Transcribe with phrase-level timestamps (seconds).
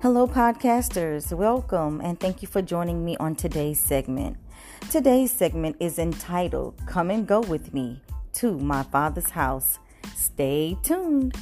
[0.00, 1.36] Hello, podcasters.
[1.36, 4.36] Welcome and thank you for joining me on today's segment.
[4.92, 8.00] Today's segment is entitled Come and Go With Me
[8.34, 9.80] to My Father's House.
[10.14, 11.34] Stay tuned.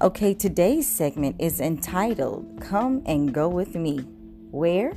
[0.00, 3.98] Okay, today's segment is entitled Come and Go With Me.
[4.50, 4.94] Where?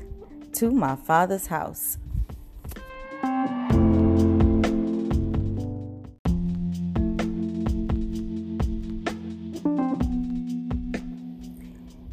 [0.54, 1.98] To my Father's house.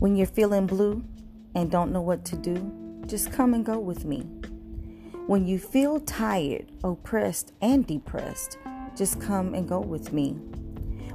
[0.03, 1.05] When you're feeling blue
[1.55, 2.73] and don't know what to do,
[3.07, 4.23] just come and go with me.
[5.29, 8.59] When you feel tired, oppressed, and depressed,
[8.97, 10.33] just come and go with me.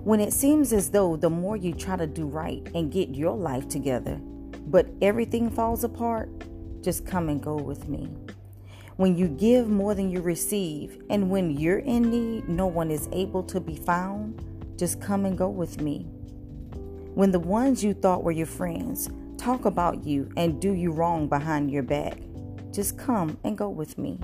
[0.05, 3.35] When it seems as though the more you try to do right and get your
[3.35, 4.21] life together,
[4.67, 6.29] but everything falls apart,
[6.81, 8.07] just come and go with me.
[8.95, 13.09] When you give more than you receive, and when you're in need, no one is
[13.11, 14.41] able to be found,
[14.77, 16.07] just come and go with me.
[17.17, 21.27] When the ones you thought were your friends talk about you and do you wrong
[21.27, 22.19] behind your back,
[22.71, 24.19] just come and go with me.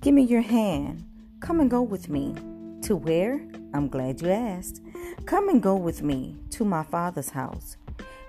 [0.00, 1.04] Give me your hand.
[1.40, 2.34] Come and go with me.
[2.84, 3.46] To where?
[3.74, 4.80] I'm glad you asked.
[5.26, 7.76] Come and go with me to my Father's house.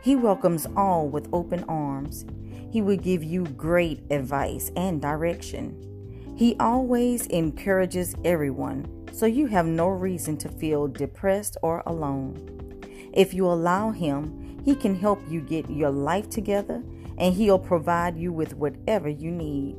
[0.04, 2.26] He welcomes all with open arms.
[2.70, 6.36] He will give you great advice and direction.
[6.36, 12.82] He always encourages everyone, so you have no reason to feel depressed or alone.
[13.14, 16.84] If you allow Him, He can help you get your life together
[17.18, 19.78] and He'll provide you with whatever you need.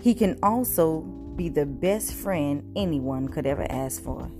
[0.00, 1.00] He can also
[1.36, 4.30] be the best friend anyone could ever ask for.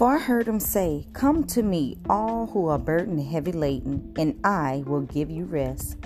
[0.00, 4.14] For I heard him say, Come to me, all who are burdened and heavy laden,
[4.16, 5.98] and I will give you rest.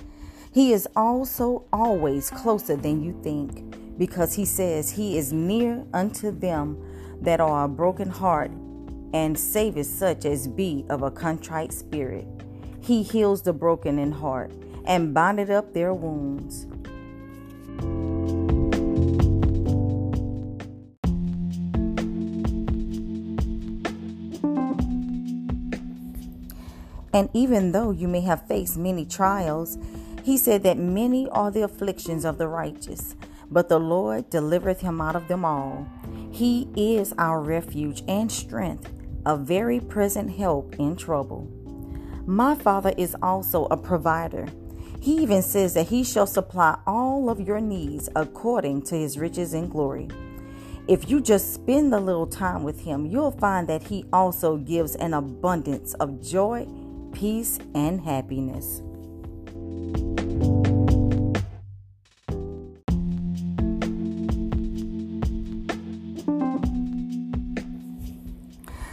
[0.53, 6.33] He is also always closer than you think, because he says he is near unto
[6.33, 6.77] them
[7.21, 8.51] that are a broken heart,
[9.13, 12.27] and saveth such as be of a contrite spirit.
[12.81, 14.51] He heals the broken in heart,
[14.87, 16.67] and bindeth up their wounds.
[27.15, 29.79] And even though you may have faced many trials,
[30.25, 33.15] he said that many are the afflictions of the righteous,
[33.53, 35.87] but the Lord delivereth him out of them all.
[36.33, 38.91] He is our refuge and strength,
[39.25, 41.49] a very present help in trouble.
[42.27, 44.49] My Father is also a provider.
[45.01, 49.55] He even says that he shall supply all of your needs according to his riches
[49.55, 50.09] and glory.
[50.89, 54.97] If you just spend a little time with him, you'll find that he also gives
[54.97, 56.67] an abundance of joy
[57.15, 58.83] peace, and happiness.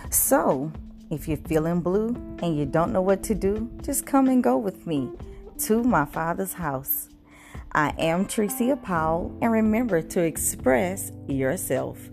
[0.09, 0.71] So,
[1.09, 4.57] if you're feeling blue and you don't know what to do, just come and go
[4.57, 5.09] with me
[5.59, 7.09] to my Father's house.
[7.73, 12.09] I am Trecia Powell, and remember to express yourself.